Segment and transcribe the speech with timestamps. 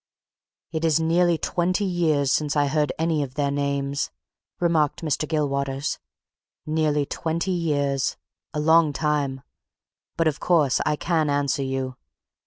[0.71, 4.09] "It is nearly twenty years since I heard any of their names,"
[4.59, 5.27] remarked Mr.
[5.29, 5.99] Gilwaters.
[6.65, 8.17] "Nearly twenty years
[8.51, 9.43] a long time!
[10.17, 11.97] But, of course, I can answer you.